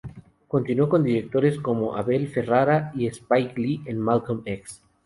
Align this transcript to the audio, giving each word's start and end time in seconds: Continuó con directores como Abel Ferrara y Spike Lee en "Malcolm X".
Continuó 0.47 0.89
con 0.89 1.03
directores 1.03 1.59
como 1.59 1.95
Abel 1.95 2.27
Ferrara 2.27 2.91
y 2.95 3.05
Spike 3.05 3.61
Lee 3.61 3.83
en 3.85 3.99
"Malcolm 3.99 4.41
X". 4.45 4.81